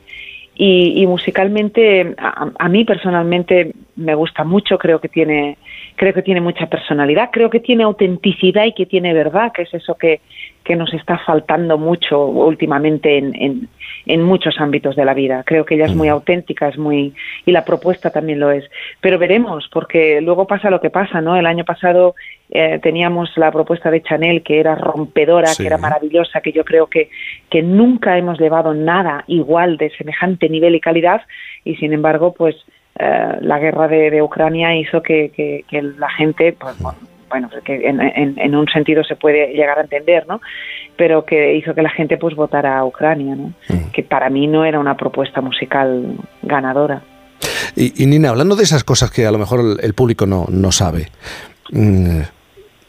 Y, 0.56 1.06
musicalmente, 1.06 2.16
a, 2.18 2.50
a 2.58 2.68
mí 2.68 2.84
personalmente 2.84 3.74
me 3.98 4.16
gusta 4.16 4.44
mucho, 4.44 4.78
creo 4.78 5.02
que 5.02 5.10
tiene, 5.10 5.58
creo 5.96 6.14
que 6.14 6.22
tiene 6.22 6.40
mucha 6.40 6.68
personalidad, 6.68 7.30
creo 7.32 7.50
que 7.50 7.60
tiene 7.60 7.84
autenticidad 7.84 8.64
y 8.66 8.74
que 8.74 8.86
tiene 8.86 9.14
verdad, 9.14 9.52
que 9.52 9.64
es 9.64 9.74
eso 9.74 9.96
que, 9.96 10.22
que 10.64 10.76
nos 10.76 10.94
está 10.94 11.18
faltando 11.26 11.78
mucho 11.78 12.26
últimamente 12.26 13.18
en, 13.18 13.36
en, 13.36 13.68
en 14.06 14.22
muchos 14.24 14.60
ámbitos 14.60 14.96
de 14.96 15.04
la 15.06 15.14
vida. 15.14 15.44
Creo 15.46 15.66
que 15.66 15.76
ella 15.76 15.86
es 15.86 15.96
muy 15.96 16.08
auténtica, 16.10 16.68
es 16.70 16.78
muy 16.78 17.14
y 17.46 17.52
la 17.52 17.66
propuesta 17.66 18.12
también 18.12 18.40
lo 18.40 18.52
es. 18.52 18.64
Pero 19.02 19.18
veremos, 19.18 19.68
porque 19.74 20.22
luego 20.22 20.46
pasa 20.46 20.70
lo 20.70 20.80
que 20.80 20.90
pasa, 20.90 21.20
¿no? 21.22 21.36
El 21.36 21.46
año 21.46 21.66
pasado 21.66 22.16
eh, 22.52 22.80
teníamos 22.82 23.36
la 23.38 23.52
propuesta 23.52 23.90
de 23.92 24.02
Chanel 24.04 24.44
que 24.44 24.60
era 24.60 24.76
rompedora, 24.76 25.48
Sí. 25.48 25.64
que 25.64 25.68
era 25.68 25.78
maravillosa, 25.78 26.42
que 26.42 26.52
yo 26.52 26.64
creo 26.64 26.88
que 26.88 27.10
que 27.50 27.64
nunca 27.64 28.18
hemos 28.18 28.40
llevado 28.40 28.74
nada 28.74 29.24
igual 29.28 29.78
de 29.78 29.90
semejante 29.92 30.50
nivel 30.50 30.76
y 30.76 30.80
calidad 30.80 31.22
y 31.64 31.76
sin 31.78 31.94
embargo, 31.94 32.34
pues 32.38 32.56
eh, 33.00 33.38
la 33.42 33.60
guerra 33.60 33.88
de, 33.88 34.12
de 34.12 34.22
Ucrania 34.22 34.76
hizo 34.76 35.02
que, 35.02 35.32
que, 35.36 35.66
que 35.70 35.82
la 35.82 36.10
gente, 36.10 36.56
pues 36.60 36.78
bueno, 36.80 36.98
bueno, 37.30 37.50
que 37.64 37.88
en, 37.88 38.02
en, 38.02 38.40
en 38.40 38.56
un 38.56 38.68
sentido 38.68 39.04
se 39.04 39.16
puede 39.16 39.54
llegar 39.54 39.78
a 39.78 39.82
entender, 39.82 40.26
¿no? 40.28 40.42
Pero 40.96 41.26
que 41.26 41.56
hizo 41.56 41.76
que 41.76 41.82
la 41.82 41.90
gente 41.90 42.18
pues 42.18 42.36
votara 42.36 42.78
a 42.78 42.86
Ucrania, 42.86 43.36
¿no? 43.36 43.54
Que 43.94 44.04
para 44.04 44.30
mí 44.30 44.48
no 44.48 44.66
era 44.66 44.80
una 44.80 44.96
propuesta 44.96 45.42
musical 45.42 46.16
ganadora. 46.42 47.02
Y, 47.76 48.04
y, 48.04 48.08
Nina, 48.08 48.30
hablando 48.30 48.56
de 48.56 48.64
esas 48.64 48.84
cosas 48.84 49.12
que 49.12 49.28
a 49.28 49.32
lo 49.32 49.38
mejor 49.38 49.60
el, 49.60 49.78
el 49.84 49.94
público 49.94 50.26
no, 50.26 50.46
no 50.50 50.72
sabe, 50.72 51.08
mm, 51.72 52.22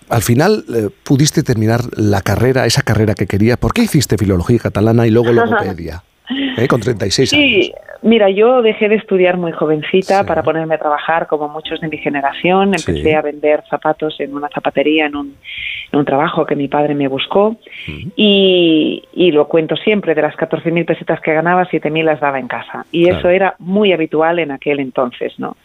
al 0.08 0.22
final 0.22 0.64
eh, 0.74 0.88
pudiste 1.04 1.42
terminar 1.42 1.80
la 1.96 2.22
carrera, 2.22 2.66
esa 2.66 2.82
carrera 2.82 3.14
que 3.14 3.26
querías. 3.26 3.58
¿Por 3.58 3.72
qué 3.74 3.82
hiciste 3.82 4.16
filología 4.16 4.58
catalana 4.58 5.06
y 5.06 5.10
luego 5.10 5.32
logopedia? 5.32 6.02
¿Eh? 6.56 6.68
Con 6.68 6.80
36 6.80 7.30
sí, 7.30 7.36
años. 7.36 7.70
mira, 8.02 8.28
yo 8.30 8.60
dejé 8.62 8.88
de 8.88 8.96
estudiar 8.96 9.36
muy 9.36 9.52
jovencita 9.52 10.20
Sí. 10.20 10.26
para 10.26 10.42
ponerme 10.42 10.74
a 10.74 10.78
trabajar 10.78 11.26
como 11.26 11.48
muchos 11.48 11.80
de 11.80 11.88
mi 11.88 11.98
generación. 11.98 12.68
Empecé 12.74 13.02
Sí. 13.02 13.12
a 13.12 13.22
vender 13.22 13.62
zapatos 13.70 14.18
en 14.20 14.34
una 14.34 14.48
zapatería, 14.48 15.06
en 15.06 15.16
un, 15.16 15.36
en 15.92 15.98
un 15.98 16.04
trabajo 16.04 16.44
que 16.46 16.54
mi 16.56 16.68
padre 16.68 16.94
me 16.94 17.08
buscó. 17.08 17.56
Y, 18.16 19.02
y 19.14 19.30
lo 19.32 19.48
cuento 19.48 19.76
siempre, 19.76 20.14
de 20.14 20.22
las 20.22 20.34
14.000 20.36 20.84
pesetas 20.84 21.20
que 21.20 21.32
ganaba, 21.32 21.66
7.000 21.68 22.04
las 22.04 22.20
daba 22.20 22.38
en 22.38 22.48
casa. 22.48 22.84
Y 22.92 23.08
eso 23.08 23.28
era 23.28 23.54
muy 23.58 23.92
habitual 23.92 24.38
en 24.38 24.50
aquel 24.50 24.80
entonces, 24.80 25.38
¿no? 25.38 25.56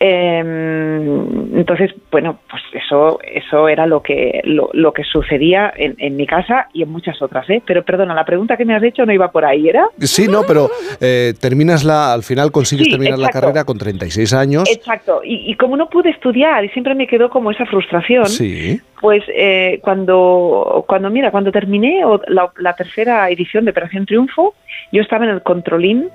Em, 0.00 1.58
entonces, 1.58 1.90
bueno, 2.12 2.38
pues 2.48 2.62
eso, 2.72 3.18
eso 3.24 3.68
era 3.68 3.84
lo 3.86 4.00
que, 4.00 4.40
lo, 4.44 4.92
que 4.92 5.02
sucedía 5.02 5.72
en, 5.76 6.16
mi 6.16 6.24
casa 6.24 6.68
y 6.72 6.82
en 6.82 6.90
muchas 6.90 7.20
otras, 7.20 7.50
¿eh? 7.50 7.60
Pero 7.66 7.84
perdona, 7.84 8.14
la 8.14 8.24
pregunta 8.24 8.56
que 8.56 8.64
me 8.64 8.76
has 8.76 8.82
hecho 8.82 9.04
no 9.04 9.12
iba 9.12 9.32
por 9.32 9.44
ahí, 9.44 9.68
¿era? 9.68 9.88
Sí, 9.98 10.28
no, 10.28 10.42
pero 10.46 10.70
eh, 11.00 11.34
terminas 11.40 11.82
la, 11.84 12.12
al 12.12 12.22
final 12.22 12.52
consigues 12.52 12.88
terminar 12.88 13.18
la 13.18 13.30
carrera 13.30 13.64
con 13.64 13.76
36 13.76 14.32
años. 14.34 14.70
Exacto, 14.70 15.20
y, 15.24 15.52
como 15.56 15.76
no 15.76 15.88
pude 15.88 16.10
estudiar 16.10 16.64
y 16.64 16.68
siempre 16.68 16.94
me 16.94 17.08
quedó 17.08 17.28
como 17.28 17.50
esa 17.50 17.66
frustración, 17.66 18.26
pues 19.00 19.24
eh, 19.34 19.80
cuando, 19.82 20.84
cuando, 20.86 21.10
mira, 21.10 21.32
cuando 21.32 21.50
terminé 21.50 22.02
la, 22.28 22.52
la 22.56 22.74
tercera 22.74 23.28
edición 23.30 23.64
de 23.64 23.72
Operación 23.72 24.06
Triunfo, 24.06 24.54
yo 24.92 25.02
estaba 25.02 25.24
en 25.24 25.32
el 25.32 25.42
Controlín 25.42 26.08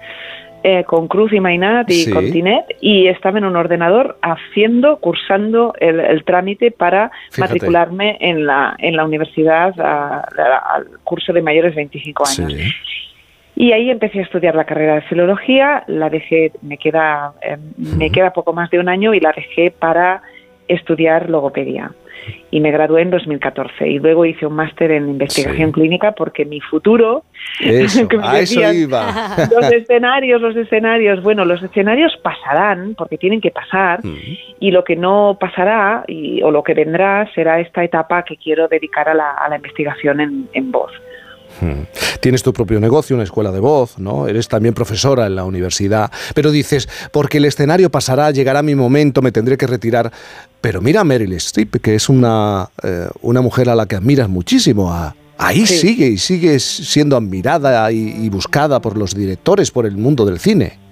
eh, 0.63 0.86
con 0.86 1.08
Cruz 1.08 1.34
y 1.34 1.39
Mainat 1.39 1.91
y 1.91 2.10
con 2.10 2.32
Tinet 2.32 2.65
y 2.79 3.08
estaba 3.08 3.38
en 3.38 3.46
un 3.46 3.55
ordenador 3.55 4.17
haciendo, 4.22 4.98
cursando 4.98 5.74
el, 5.79 6.24
trámite 6.24 6.72
para 6.72 7.12
matricularme 7.38 8.17
en 8.22 8.46
la, 8.46 8.75
en 8.79 8.96
la 8.96 9.03
universidad 9.03 9.74
al 9.79 10.88
curso 11.03 11.34
de 11.34 11.41
mayores 11.41 11.72
de 11.72 11.82
25 11.82 12.24
años. 12.25 12.53
Y 13.55 13.72
ahí 13.74 13.89
empecé 13.89 14.20
a 14.20 14.24
estudiar 14.24 14.55
la 14.55 14.63
carrera 14.63 14.96
de 14.96 15.01
filología, 15.01 15.84
la 15.88 16.10
dejé, 16.10 16.53
me 16.62 16.77
queda, 16.77 17.34
eh, 17.41 17.58
me 17.77 18.10
queda 18.10 18.32
poco 18.32 18.53
más 18.53 18.70
de 18.72 18.79
un 18.79 18.89
año 18.89 19.13
y 19.13 19.20
la 19.20 19.32
dejé 19.32 19.70
para 19.70 20.22
estudiar 20.67 21.29
logopedia 21.29 21.91
y 22.51 22.60
me 22.60 22.72
gradué 22.72 23.01
en 23.01 23.12
2014 23.12 23.88
y 23.88 24.00
luego 24.00 24.25
hice 24.25 24.46
un 24.46 24.53
máster 24.53 24.92
en 24.92 25.10
investigación 25.10 25.72
clínica 25.72 26.13
porque 26.13 26.46
mi 26.46 26.60
futuro 26.60 27.24
eso, 27.60 28.08
a 28.22 28.39
eso 28.39 28.74
iba. 28.74 29.36
los 29.51 29.72
escenarios 29.72 30.42
los 30.42 30.56
escenarios 30.56 31.22
bueno 31.24 31.46
los 31.46 31.62
escenarios 31.63 32.15
pasarán 32.22 32.96
porque 32.96 33.18
tienen 33.18 33.42
que 33.42 33.51
pasar 33.51 34.00
y 34.60 34.72
lo 34.72 34.84
que 34.84 34.96
no 34.96 35.38
pasará 35.39 36.03
y, 36.08 36.42
o 36.42 36.51
lo 36.51 36.63
que 36.63 36.74
vendrá 36.74 37.30
será 37.34 37.60
esta 37.60 37.84
etapa 37.84 38.24
que 38.24 38.38
quiero 38.38 38.68
dedicar 38.68 39.10
a 39.10 39.13
la, 39.13 39.32
a 39.32 39.50
la 39.50 39.56
investigación 39.58 40.22
en, 40.22 40.50
en 40.53 40.72
voz. 40.72 40.92
Tienes 42.19 42.43
tu 42.43 42.53
propio 42.53 42.79
negocio, 42.79 43.15
una 43.15 43.24
escuela 43.24 43.51
de 43.51 43.60
voz, 43.60 43.98
¿no? 43.98 44.27
Eres 44.27 44.48
también 44.48 44.74
profesora 44.74 45.27
en 45.27 45.36
la 45.36 45.43
universidad, 45.43 46.12
pero 46.33 46.51
dices, 46.51 46.88
porque 47.12 47.38
el 47.38 47.45
escenario 47.45 47.89
pasará, 47.89 48.31
llegará 48.31 48.62
mi 48.62 48.75
momento, 48.75 49.22
me 49.22 49.31
tendré 49.31 49.57
que 49.57 49.67
retirar. 49.67 50.12
Pero 50.62 50.81
mira 50.81 51.01
a 51.01 51.03
Meryl 51.03 51.33
Streep, 51.33 51.81
que 51.81 51.95
es 51.95 52.10
una, 52.10 52.69
eh, 52.81 53.07
una 53.22 53.41
mujer 53.41 53.69
a 53.69 53.75
la 53.75 53.86
que 53.86 53.95
admiras 53.95 54.29
muchísimo. 54.29 54.93
ahí 55.38 55.65
sigue 55.65 56.07
y 56.07 56.17
sigue 56.17 56.60
siendo 56.60 57.17
admirada 57.17 57.91
y 57.91 58.29
buscada 58.29 58.79
por 58.81 58.98
los 58.98 59.13
directores, 59.13 59.72
por 59.72 59.86
el 59.86 59.98
mundo 59.98 60.25
del 60.25 60.39
cine. 60.39 60.83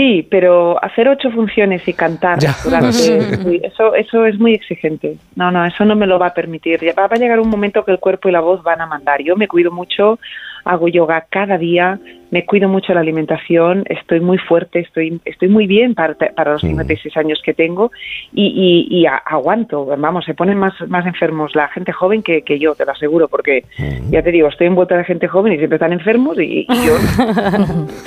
Sí, 0.00 0.26
pero 0.30 0.82
hacer 0.82 1.10
ocho 1.10 1.30
funciones 1.30 1.86
y 1.86 1.92
cantar 1.92 2.38
durante 2.64 3.66
eso 3.66 3.94
eso 3.94 4.24
es 4.24 4.40
muy 4.40 4.54
exigente. 4.54 5.18
No, 5.36 5.50
no, 5.50 5.62
eso 5.66 5.84
no 5.84 5.94
me 5.94 6.06
lo 6.06 6.18
va 6.18 6.28
a 6.28 6.32
permitir. 6.32 6.80
Va 6.98 7.04
a 7.04 7.16
llegar 7.16 7.38
un 7.38 7.50
momento 7.50 7.84
que 7.84 7.92
el 7.92 7.98
cuerpo 7.98 8.30
y 8.30 8.32
la 8.32 8.40
voz 8.40 8.62
van 8.62 8.80
a 8.80 8.86
mandar. 8.86 9.22
Yo 9.22 9.36
me 9.36 9.46
cuido 9.46 9.70
mucho, 9.70 10.18
hago 10.64 10.88
yoga 10.88 11.26
cada 11.28 11.58
día, 11.58 12.00
me 12.30 12.46
cuido 12.46 12.68
mucho 12.68 12.94
la 12.94 13.00
alimentación, 13.00 13.84
estoy 13.86 14.20
muy 14.20 14.38
fuerte, 14.38 14.80
estoy, 14.80 15.20
estoy 15.24 15.48
muy 15.48 15.66
bien 15.66 15.94
para, 15.94 16.14
para 16.14 16.52
los 16.52 16.62
56 16.62 17.16
años 17.16 17.40
que 17.44 17.54
tengo 17.54 17.90
y, 18.32 18.86
y, 18.90 19.06
aguanto, 19.06 19.84
vamos, 19.84 20.24
se 20.24 20.34
ponen 20.34 20.58
más, 20.58 20.74
más 20.88 21.06
enfermos 21.06 21.54
la 21.54 21.68
gente 21.68 21.92
joven 21.92 22.22
que, 22.22 22.42
que 22.42 22.58
yo, 22.58 22.74
te 22.74 22.84
lo 22.84 22.92
aseguro, 22.92 23.28
porque 23.28 23.64
ya 24.10 24.22
te 24.22 24.30
digo, 24.30 24.48
estoy 24.48 24.68
envuelta 24.68 24.96
de 24.96 25.04
gente 25.04 25.28
joven 25.28 25.52
y 25.52 25.56
siempre 25.56 25.76
están 25.76 25.92
enfermos 25.92 26.38
y, 26.38 26.66
yo 26.66 26.96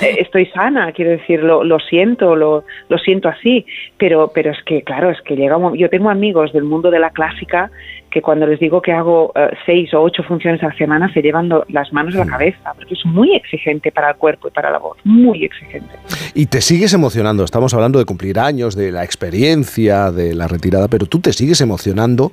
estoy 0.00 0.46
sana, 0.46 0.92
quiero 0.92 1.12
decir, 1.12 1.42
lo, 1.42 1.64
lo 1.64 1.78
siento, 1.78 2.36
lo, 2.36 2.64
lo, 2.88 2.98
siento 2.98 3.28
así, 3.28 3.66
pero, 3.98 4.30
pero 4.34 4.52
es 4.52 4.62
que, 4.64 4.82
claro, 4.82 5.10
es 5.10 5.20
que 5.22 5.36
llega 5.36 5.54
yo 5.74 5.88
tengo 5.88 6.10
amigos 6.10 6.52
del 6.52 6.64
mundo 6.64 6.90
de 6.90 6.98
la 6.98 7.10
clásica 7.10 7.70
que 8.14 8.22
cuando 8.22 8.46
les 8.46 8.60
digo 8.60 8.80
que 8.80 8.92
hago 8.92 9.32
eh, 9.34 9.50
seis 9.66 9.92
o 9.92 10.00
ocho 10.00 10.22
funciones 10.22 10.62
a 10.62 10.68
la 10.68 10.76
semana 10.76 11.12
se 11.12 11.20
llevan 11.20 11.50
las 11.68 11.92
manos 11.92 12.14
a 12.14 12.18
la 12.18 12.26
cabeza, 12.26 12.72
porque 12.76 12.94
es 12.94 13.04
muy 13.04 13.34
exigente 13.34 13.90
para 13.90 14.13
cuerpo 14.14 14.48
y 14.48 14.50
para 14.50 14.70
la 14.70 14.78
voz, 14.78 14.96
muy 15.04 15.44
exigente. 15.44 15.96
Y 16.34 16.46
te 16.46 16.60
sigues 16.60 16.92
emocionando, 16.92 17.44
estamos 17.44 17.74
hablando 17.74 17.98
de 17.98 18.04
cumplir 18.04 18.38
años, 18.38 18.74
de 18.74 18.90
la 18.90 19.04
experiencia, 19.04 20.10
de 20.10 20.34
la 20.34 20.48
retirada, 20.48 20.88
pero 20.88 21.06
tú 21.06 21.20
te 21.20 21.32
sigues 21.32 21.60
emocionando. 21.60 22.32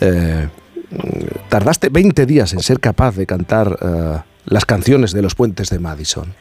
Eh, 0.00 0.48
tardaste 1.48 1.88
20 1.88 2.26
días 2.26 2.52
en 2.52 2.60
ser 2.60 2.80
capaz 2.80 3.16
de 3.16 3.26
cantar 3.26 3.76
eh, 3.80 4.18
las 4.46 4.64
canciones 4.64 5.12
de 5.12 5.22
los 5.22 5.34
puentes 5.34 5.70
de 5.70 5.78
Madison. 5.78 6.34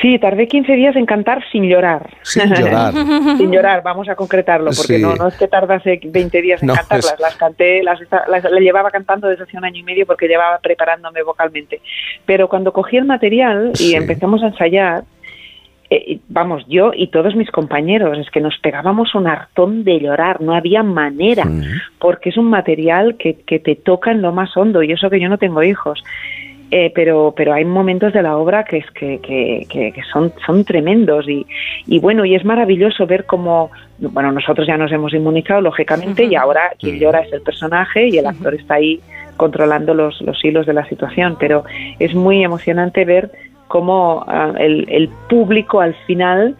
Sí, 0.00 0.18
tardé 0.18 0.46
15 0.46 0.72
días 0.72 0.96
en 0.96 1.06
cantar 1.06 1.42
sin 1.50 1.64
llorar. 1.68 2.10
Sin 2.22 2.52
llorar. 2.54 2.92
sin 3.36 3.50
llorar, 3.50 3.82
vamos 3.82 4.08
a 4.08 4.14
concretarlo, 4.14 4.70
porque 4.76 4.98
no, 4.98 5.14
no 5.14 5.28
es 5.28 5.36
que 5.36 5.48
tardase 5.48 6.00
20 6.04 6.42
días 6.42 6.62
en 6.62 6.68
cantarlas, 6.68 7.16
las 7.18 7.36
canté, 7.36 7.82
las, 7.82 8.00
las, 8.28 8.44
llevaba 8.60 8.90
cantando 8.90 9.28
desde 9.28 9.44
hace 9.44 9.56
un 9.56 9.64
año 9.64 9.80
y 9.80 9.82
medio 9.82 10.06
porque 10.06 10.28
llevaba 10.28 10.58
preparándome 10.58 11.22
vocalmente. 11.22 11.80
Pero 12.24 12.48
cuando 12.48 12.72
cogí 12.72 12.96
el 12.96 13.04
material 13.04 13.72
y 13.78 13.94
empezamos 13.94 14.42
a 14.42 14.48
ensayar, 14.48 15.04
eh, 15.88 16.18
vamos, 16.28 16.64
yo 16.68 16.90
y 16.94 17.08
todos 17.08 17.36
mis 17.36 17.50
compañeros, 17.50 18.18
es 18.18 18.28
que 18.30 18.40
nos 18.40 18.58
pegábamos 18.58 19.14
un 19.14 19.28
hartón 19.28 19.84
de 19.84 20.00
llorar, 20.00 20.40
no 20.40 20.54
había 20.54 20.82
manera, 20.82 21.44
porque 21.98 22.30
es 22.30 22.36
un 22.36 22.50
material 22.50 23.16
que, 23.16 23.34
que 23.34 23.60
te 23.60 23.76
toca 23.76 24.10
en 24.10 24.20
lo 24.20 24.32
más 24.32 24.56
hondo, 24.56 24.82
y 24.82 24.92
eso 24.92 25.10
que 25.10 25.20
yo 25.20 25.28
no 25.28 25.38
tengo 25.38 25.62
hijos. 25.62 26.02
Eh, 26.72 26.90
pero 26.96 27.32
pero 27.36 27.52
hay 27.52 27.64
momentos 27.64 28.12
de 28.12 28.22
la 28.22 28.36
obra 28.36 28.64
que 28.64 28.78
es 28.78 28.90
que, 28.90 29.20
que, 29.20 29.94
son 30.12 30.32
son 30.44 30.64
tremendos 30.64 31.28
y, 31.28 31.46
y, 31.86 32.00
bueno 32.00 32.24
y 32.24 32.34
es 32.34 32.44
maravilloso 32.44 33.06
ver 33.06 33.24
cómo 33.24 33.70
bueno 33.98 34.32
nosotros 34.32 34.66
ya 34.66 34.76
nos 34.76 34.90
hemos 34.90 35.14
inmunizado 35.14 35.60
lógicamente 35.60 36.24
y 36.24 36.34
ahora 36.34 36.72
quien 36.76 36.98
llora 36.98 37.20
es 37.20 37.32
el 37.32 37.42
personaje 37.42 38.08
y 38.08 38.18
el 38.18 38.26
actor 38.26 38.52
está 38.52 38.74
ahí 38.74 39.00
controlando 39.36 39.94
los, 39.94 40.20
los 40.22 40.44
hilos 40.44 40.66
de 40.66 40.72
la 40.72 40.84
situación 40.88 41.36
pero 41.38 41.62
es 42.00 42.16
muy 42.16 42.42
emocionante 42.42 43.04
ver 43.04 43.30
cómo 43.68 44.24
ah, 44.26 44.52
el, 44.58 44.86
el 44.88 45.08
público 45.28 45.80
al 45.80 45.94
final 46.08 46.56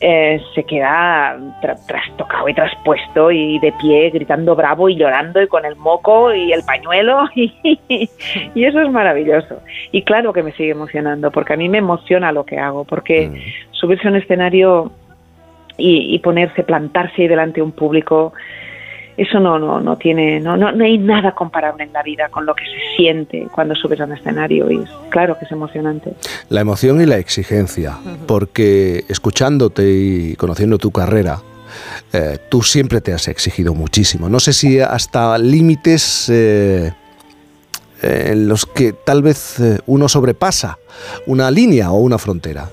eh, 0.00 0.42
se 0.54 0.64
queda 0.64 1.38
trastocado 1.86 2.48
y 2.48 2.54
traspuesto 2.54 3.30
y 3.30 3.58
de 3.60 3.72
pie 3.80 4.10
gritando 4.10 4.54
bravo 4.54 4.90
y 4.90 4.96
llorando 4.96 5.40
y 5.40 5.48
con 5.48 5.64
el 5.64 5.74
moco 5.76 6.34
y 6.34 6.52
el 6.52 6.62
pañuelo 6.64 7.24
y, 7.34 7.52
y, 7.88 8.64
eso 8.64 8.80
es 8.80 8.90
maravilloso. 8.90 9.62
Y 9.92 10.02
claro 10.02 10.34
que 10.34 10.42
me 10.42 10.52
sigue 10.52 10.70
emocionando 10.70 11.30
porque 11.30 11.54
a 11.54 11.56
mí 11.56 11.68
me 11.68 11.78
emociona 11.78 12.30
lo 12.30 12.44
que 12.44 12.58
hago 12.58 12.84
porque 12.84 13.28
mm. 13.28 13.72
subirse 13.72 14.06
a 14.06 14.10
un 14.10 14.16
escenario 14.16 14.92
y, 15.78 16.14
y 16.14 16.18
ponerse, 16.18 16.62
plantarse 16.62 17.22
ahí 17.22 17.28
delante 17.28 17.60
de 17.60 17.62
un 17.62 17.72
público 17.72 18.34
eso 19.16 19.40
no, 19.40 19.58
no, 19.58 19.80
no 19.80 19.96
tiene, 19.96 20.40
no, 20.40 20.56
no, 20.56 20.72
no, 20.72 20.84
hay 20.84 20.98
nada 20.98 21.32
comparable 21.32 21.84
en 21.84 21.92
la 21.92 22.02
vida 22.02 22.28
con 22.28 22.44
lo 22.44 22.54
que 22.54 22.64
se 22.64 22.96
siente 22.96 23.46
cuando 23.50 23.74
subes 23.74 24.00
a 24.00 24.04
un 24.04 24.12
escenario 24.12 24.70
y 24.70 24.84
claro 25.08 25.38
que 25.38 25.46
es 25.46 25.52
emocionante. 25.52 26.12
La 26.50 26.60
emoción 26.60 27.00
y 27.00 27.06
la 27.06 27.16
exigencia, 27.16 27.96
porque 28.26 29.04
escuchándote 29.08 29.82
y 29.90 30.36
conociendo 30.36 30.76
tu 30.76 30.90
carrera, 30.90 31.38
eh, 32.12 32.38
tú 32.50 32.62
siempre 32.62 33.00
te 33.00 33.14
has 33.14 33.28
exigido 33.28 33.74
muchísimo. 33.74 34.28
No 34.28 34.38
sé 34.38 34.52
si 34.52 34.80
hasta 34.80 35.38
límites 35.38 36.30
eh, 36.30 36.92
en 38.02 38.48
los 38.48 38.66
que 38.66 38.92
tal 38.92 39.22
vez 39.22 39.58
eh, 39.60 39.78
uno 39.86 40.08
sobrepasa 40.08 40.78
una 41.26 41.50
línea 41.50 41.90
o 41.90 42.00
una 42.00 42.18
frontera. 42.18 42.68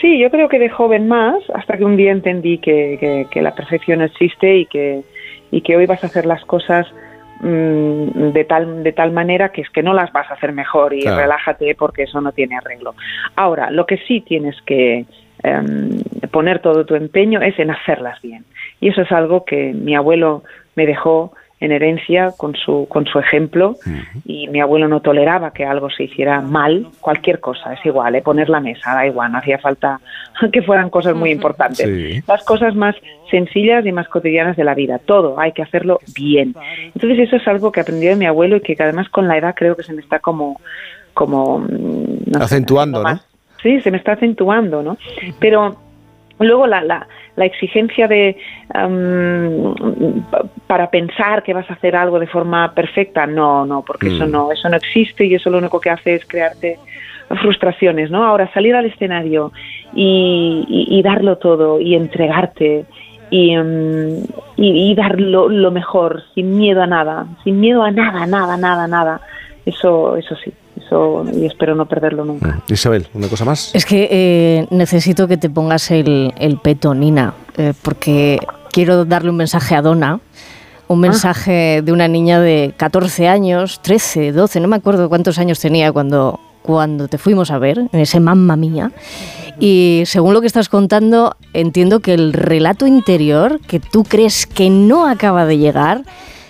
Sí, 0.00 0.18
yo 0.20 0.30
creo 0.30 0.48
que 0.48 0.58
de 0.58 0.68
joven 0.68 1.06
más, 1.06 1.42
hasta 1.54 1.76
que 1.76 1.84
un 1.84 1.96
día 1.96 2.10
entendí 2.10 2.58
que, 2.58 3.26
que 3.30 3.42
la 3.42 3.54
perfección 3.54 4.02
existe 4.02 4.56
y 4.56 4.66
que, 4.66 5.02
y 5.52 5.60
que 5.60 5.76
hoy 5.76 5.86
vas 5.86 6.02
a 6.02 6.08
hacer 6.08 6.26
las 6.26 6.44
cosas 6.44 6.88
mm, 7.40 8.32
de 8.32 8.44
tal 8.44 8.82
de 8.82 8.92
tal 8.92 9.12
manera 9.12 9.50
que 9.50 9.60
es 9.60 9.70
que 9.70 9.84
no 9.84 9.94
las 9.94 10.10
vas 10.12 10.28
a 10.30 10.34
hacer 10.34 10.52
mejor 10.52 10.92
y 10.94 11.02
relájate 11.02 11.76
porque 11.76 12.04
eso 12.04 12.20
no 12.20 12.32
tiene 12.32 12.56
arreglo. 12.56 12.96
Ahora, 13.36 13.70
lo 13.70 13.86
que 13.86 13.98
sí 13.98 14.22
tienes 14.22 14.60
que 14.62 15.04
em, 15.44 16.02
poner 16.32 16.58
todo 16.60 16.84
tu 16.84 16.96
empeño 16.96 17.40
es 17.40 17.56
en 17.60 17.70
hacerlas 17.70 18.20
bien. 18.20 18.44
Y 18.80 18.88
eso 18.88 19.02
es 19.02 19.12
algo 19.12 19.44
que 19.44 19.72
mi 19.72 19.94
abuelo 19.94 20.42
me 20.74 20.86
dejó 20.86 21.34
en 21.62 21.70
herencia 21.70 22.32
con 22.36 22.56
su, 22.56 22.86
con 22.88 23.06
su 23.06 23.20
ejemplo 23.20 23.76
y 24.24 24.48
mi 24.48 24.60
abuelo 24.60 24.88
no 24.88 25.00
toleraba 25.00 25.52
que 25.52 25.64
algo 25.64 25.90
se 25.90 26.04
hiciera 26.04 26.40
mal, 26.40 26.88
cualquier 27.00 27.38
cosa, 27.38 27.72
es 27.72 27.86
igual, 27.86 28.16
¿eh? 28.16 28.20
poner 28.20 28.48
la 28.48 28.58
mesa, 28.58 28.94
da 28.94 29.06
igual, 29.06 29.30
no 29.30 29.38
hacía 29.38 29.58
falta 29.58 30.00
que 30.52 30.60
fueran 30.62 30.90
cosas 30.90 31.14
muy 31.14 31.30
importantes. 31.30 32.26
Las 32.26 32.44
cosas 32.44 32.74
más 32.74 32.96
sencillas 33.30 33.86
y 33.86 33.92
más 33.92 34.08
cotidianas 34.08 34.56
de 34.56 34.64
la 34.64 34.74
vida, 34.74 34.98
todo 34.98 35.38
hay 35.38 35.52
que 35.52 35.62
hacerlo 35.62 36.00
bien. 36.16 36.56
Entonces 36.94 37.20
eso 37.20 37.36
es 37.36 37.46
algo 37.46 37.70
que 37.70 37.80
aprendió 37.80 38.10
de 38.10 38.16
mi 38.16 38.26
abuelo 38.26 38.56
y 38.56 38.60
que 38.60 38.76
además 38.80 39.08
con 39.08 39.28
la 39.28 39.38
edad 39.38 39.54
creo 39.54 39.76
que 39.76 39.84
se 39.84 39.92
me 39.92 40.02
está 40.02 40.18
como... 40.18 40.60
como 41.14 41.60
mm, 41.60 42.40
Acentuando, 42.40 43.04
¿no? 43.04 43.20
Sí, 43.62 43.80
se 43.80 43.92
me 43.92 43.98
está 43.98 44.12
acentuando, 44.12 44.82
¿no? 44.82 44.98
Pero 45.38 45.76
luego 46.44 46.66
la, 46.66 46.82
la, 46.82 47.06
la 47.36 47.44
exigencia 47.44 48.08
de 48.08 48.36
para 50.66 50.90
pensar 50.90 51.42
que 51.42 51.52
vas 51.54 51.68
a 51.70 51.74
hacer 51.74 51.96
algo 51.96 52.18
de 52.18 52.26
forma 52.26 52.72
perfecta, 52.74 53.26
no, 53.26 53.64
no, 53.66 53.82
porque 53.82 54.08
eso 54.08 54.26
mm. 54.26 54.30
no, 54.30 54.52
eso 54.52 54.68
no 54.68 54.76
existe 54.76 55.24
y 55.26 55.34
eso 55.34 55.50
lo 55.50 55.58
único 55.58 55.80
que 55.80 55.90
hace 55.90 56.14
es 56.14 56.24
crearte 56.26 56.78
frustraciones, 57.40 58.10
¿no? 58.10 58.24
Ahora 58.24 58.50
salir 58.52 58.74
al 58.74 58.86
escenario 58.86 59.52
y, 59.94 60.64
y- 60.68 60.98
y 60.98 61.02
darlo 61.02 61.38
todo 61.38 61.80
y 61.80 61.94
entregarte 61.94 62.84
y, 63.30 63.56
mm, 63.56 64.24
y, 64.56 64.90
y 64.90 64.94
dar 64.94 65.18
lo, 65.20 65.48
lo 65.48 65.70
mejor 65.70 66.22
sin 66.34 66.56
miedo 66.58 66.82
a 66.82 66.86
nada, 66.86 67.26
sin 67.44 67.60
miedo 67.60 67.82
a 67.82 67.90
nada, 67.90 68.26
nada, 68.26 68.56
nada, 68.56 68.86
nada. 68.86 69.20
Eso, 69.64 70.16
eso 70.16 70.34
sí, 70.42 70.52
eso 70.76 71.24
y 71.32 71.46
espero 71.46 71.74
no 71.74 71.86
perderlo 71.86 72.24
nunca. 72.24 72.62
Mm. 72.68 72.72
Isabel, 72.72 73.06
¿una 73.14 73.28
cosa 73.28 73.44
más? 73.44 73.74
Es 73.74 73.84
que 73.84 74.08
eh, 74.10 74.66
necesito 74.70 75.28
que 75.28 75.36
te 75.36 75.48
pongas 75.48 75.90
el, 75.90 76.34
el 76.38 76.58
peto, 76.58 76.94
Nina, 76.94 77.34
eh, 77.56 77.72
porque 77.82 78.40
quiero 78.72 79.04
darle 79.04 79.30
un 79.30 79.36
mensaje 79.36 79.74
a 79.74 79.82
Donna. 79.82 80.20
Un 80.88 81.00
mensaje 81.00 81.80
de 81.80 81.90
una 81.90 82.06
niña 82.06 82.38
de 82.38 82.74
14 82.76 83.26
años, 83.26 83.80
13, 83.80 84.32
12, 84.32 84.60
no 84.60 84.68
me 84.68 84.76
acuerdo 84.76 85.08
cuántos 85.08 85.38
años 85.38 85.58
tenía 85.58 85.90
cuando, 85.90 86.38
cuando 86.60 87.08
te 87.08 87.16
fuimos 87.16 87.50
a 87.50 87.56
ver, 87.58 87.78
en 87.78 87.98
ese 87.98 88.20
mamma 88.20 88.56
mía. 88.56 88.92
Y 89.58 90.02
según 90.04 90.34
lo 90.34 90.42
que 90.42 90.46
estás 90.46 90.68
contando, 90.68 91.36
entiendo 91.54 92.00
que 92.00 92.12
el 92.12 92.34
relato 92.34 92.86
interior 92.86 93.60
que 93.66 93.80
tú 93.80 94.04
crees 94.04 94.46
que 94.46 94.68
no 94.68 95.06
acaba 95.06 95.46
de 95.46 95.56
llegar, 95.56 96.02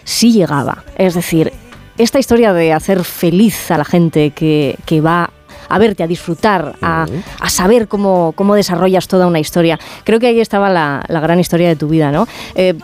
sí 0.02 0.32
llegaba. 0.32 0.82
Es 0.96 1.14
decir, 1.14 1.52
esta 1.98 2.18
historia 2.18 2.52
de 2.52 2.72
hacer 2.72 3.04
feliz 3.04 3.70
a 3.70 3.78
la 3.78 3.84
gente 3.84 4.30
que, 4.30 4.76
que 4.86 5.00
va 5.00 5.30
a 5.68 5.78
verte, 5.78 6.02
a 6.02 6.06
disfrutar, 6.06 6.74
a, 6.82 7.06
a 7.40 7.48
saber 7.48 7.88
cómo, 7.88 8.32
cómo 8.36 8.54
desarrollas 8.54 9.08
toda 9.08 9.26
una 9.26 9.38
historia. 9.38 9.78
Creo 10.04 10.20
que 10.20 10.26
ahí 10.26 10.40
estaba 10.40 10.68
la, 10.68 11.02
la 11.08 11.20
gran 11.20 11.40
historia 11.40 11.68
de 11.68 11.76
tu 11.76 11.88
vida, 11.88 12.12
¿no? 12.12 12.26
Eh, 12.54 12.74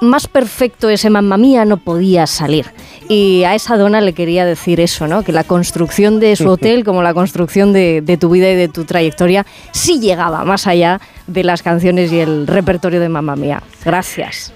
más 0.00 0.26
perfecto 0.26 0.88
ese 0.88 1.10
mamma 1.10 1.36
mía 1.36 1.66
no 1.66 1.76
podía 1.76 2.26
salir. 2.26 2.66
Y 3.08 3.44
a 3.44 3.54
esa 3.54 3.76
dona 3.76 4.00
le 4.00 4.14
quería 4.14 4.46
decir 4.46 4.80
eso, 4.80 5.06
¿no? 5.06 5.22
Que 5.22 5.32
la 5.32 5.44
construcción 5.44 6.18
de 6.18 6.34
su 6.34 6.48
hotel, 6.52 6.82
como 6.82 7.02
la 7.02 7.12
construcción 7.12 7.74
de, 7.74 8.00
de 8.00 8.16
tu 8.16 8.30
vida 8.30 8.50
y 8.50 8.56
de 8.56 8.68
tu 8.68 8.84
trayectoria, 8.84 9.44
sí 9.72 10.00
llegaba 10.00 10.44
más 10.44 10.66
allá 10.66 10.98
de 11.26 11.44
las 11.44 11.62
canciones 11.62 12.10
y 12.10 12.20
el 12.20 12.46
repertorio 12.46 13.00
de 13.00 13.08
mamma 13.10 13.36
mía. 13.36 13.62
Gracias. 13.84 14.54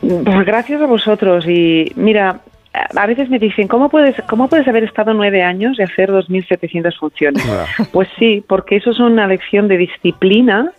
Pues 0.00 0.46
gracias 0.46 0.80
a 0.80 0.86
vosotros 0.86 1.46
y 1.46 1.92
mira, 1.96 2.40
a 2.94 3.06
veces 3.06 3.28
me 3.28 3.38
dicen, 3.38 3.68
¿cómo 3.68 3.88
puedes, 3.88 4.16
cómo 4.28 4.48
puedes 4.48 4.66
haber 4.68 4.84
estado 4.84 5.14
nueve 5.14 5.42
años 5.42 5.78
y 5.78 5.82
hacer 5.82 6.10
2.700 6.10 6.98
funciones? 6.98 7.44
Pues 7.92 8.08
sí, 8.18 8.44
porque 8.46 8.76
eso 8.76 8.90
es 8.90 8.98
una 8.98 9.26
lección 9.26 9.68
de 9.68 9.78
disciplina 9.78 10.72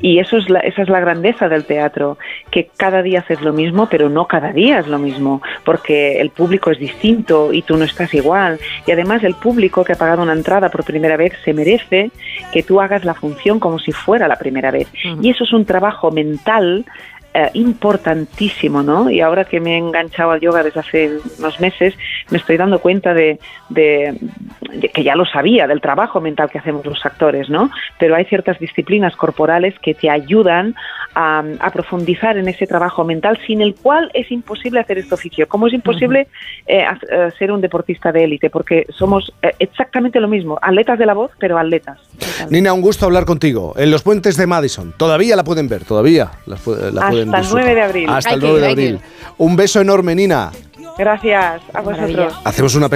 y 0.00 0.18
eso 0.18 0.36
es 0.36 0.48
la, 0.48 0.60
esa 0.60 0.82
es 0.82 0.88
la 0.88 1.00
grandeza 1.00 1.48
del 1.48 1.64
teatro, 1.64 2.18
que 2.50 2.68
cada 2.76 3.02
día 3.02 3.20
haces 3.20 3.40
lo 3.40 3.52
mismo, 3.52 3.88
pero 3.88 4.08
no 4.08 4.26
cada 4.26 4.52
día 4.52 4.78
es 4.78 4.86
lo 4.86 4.98
mismo, 4.98 5.42
porque 5.64 6.20
el 6.20 6.30
público 6.30 6.70
es 6.70 6.78
distinto 6.78 7.52
y 7.52 7.62
tú 7.62 7.76
no 7.76 7.84
estás 7.84 8.12
igual. 8.14 8.58
Y 8.86 8.92
además 8.92 9.24
el 9.24 9.34
público 9.34 9.84
que 9.84 9.92
ha 9.92 9.96
pagado 9.96 10.22
una 10.22 10.32
entrada 10.32 10.68
por 10.68 10.84
primera 10.84 11.16
vez 11.16 11.32
se 11.44 11.52
merece 11.52 12.10
que 12.52 12.62
tú 12.62 12.80
hagas 12.80 13.04
la 13.04 13.14
función 13.14 13.58
como 13.58 13.78
si 13.78 13.92
fuera 13.92 14.28
la 14.28 14.36
primera 14.36 14.70
vez. 14.70 14.88
Y 15.20 15.30
eso 15.30 15.44
es 15.44 15.52
un 15.52 15.64
trabajo 15.64 16.10
mental 16.10 16.84
eh, 17.34 17.50
importantísimo, 17.54 18.82
¿no? 18.82 19.08
Y 19.08 19.20
ahora 19.20 19.44
que 19.44 19.58
me 19.58 19.74
he 19.74 19.78
enganchado 19.78 20.32
al 20.32 20.40
yoga 20.40 20.62
desde 20.62 20.80
hace 20.80 21.18
unos 21.38 21.60
meses, 21.60 21.94
me 22.30 22.36
estoy 22.36 22.58
dando 22.58 22.78
cuenta 22.78 23.14
de, 23.14 23.38
que 24.94 25.02
ya 25.04 25.14
lo 25.16 25.24
sabía, 25.26 25.66
del 25.66 25.80
trabajo 25.80 26.20
mental 26.20 26.50
que 26.50 26.58
hacemos 26.58 26.84
los 26.86 27.04
actores, 27.04 27.48
¿no? 27.50 27.70
Pero 27.98 28.14
hay 28.16 28.24
ciertas 28.24 28.58
disciplinas 28.58 29.14
corporales 29.16 29.74
que 29.80 29.94
te 29.94 30.08
ayudan 30.10 30.74
a, 31.14 31.42
a 31.60 31.70
profundizar 31.70 32.36
en 32.38 32.48
ese 32.48 32.66
trabajo 32.66 33.04
mental, 33.04 33.38
sin 33.46 33.60
el 33.60 33.74
cual 33.74 34.10
es 34.14 34.30
imposible 34.30 34.80
hacer 34.80 34.98
este 34.98 35.14
oficio. 35.14 35.46
Como 35.48 35.66
es 35.66 35.74
imposible 35.74 36.26
eh, 36.66 36.84
haz- 36.84 37.02
eh, 37.10 37.30
ser 37.38 37.52
un 37.52 37.60
deportista 37.60 38.12
de 38.12 38.24
élite, 38.24 38.48
porque 38.50 38.86
somos 38.90 39.32
eh, 39.42 39.52
exactamente 39.58 40.20
lo 40.20 40.28
mismo, 40.28 40.58
atletas 40.62 40.98
de 40.98 41.06
la 41.06 41.14
voz, 41.14 41.30
pero 41.38 41.58
atletas. 41.58 41.98
Nina, 42.50 42.72
un 42.72 42.80
gusto 42.80 43.06
hablar 43.06 43.24
contigo. 43.24 43.74
En 43.76 43.90
los 43.90 44.02
puentes 44.02 44.36
de 44.36 44.46
Madison. 44.46 44.94
Todavía 44.96 45.36
la 45.36 45.44
pueden 45.44 45.68
ver, 45.68 45.84
todavía 45.84 46.30
pu- 46.46 46.76
la 46.92 47.02
Hasta 47.02 47.12
el 47.18 47.24
disfrutar. 47.30 47.44
9 47.52 47.74
de 47.74 47.82
abril. 47.82 48.08
Hasta 48.10 48.34
el 48.34 48.40
que 48.40 48.46
9 48.46 48.60
de 48.60 48.66
abril. 48.68 49.00
Un 49.38 49.56
beso 49.56 49.80
enorme, 49.80 50.14
Nina. 50.14 50.50
Gracias 50.98 51.62
a 51.72 51.80
vosotros. 51.80 52.34
Hacemos 52.44 52.74
una 52.74 52.88
pequeña 52.88 52.90